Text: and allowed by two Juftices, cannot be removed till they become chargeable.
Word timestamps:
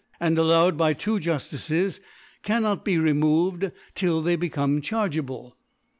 and 0.19 0.35
allowed 0.39 0.77
by 0.77 0.93
two 0.93 1.19
Juftices, 1.19 1.99
cannot 2.41 2.83
be 2.83 2.97
removed 2.97 3.71
till 3.93 4.23
they 4.23 4.35
become 4.35 4.81
chargeable. 4.81 5.55